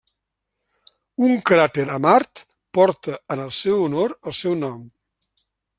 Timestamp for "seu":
3.63-3.87, 4.43-4.61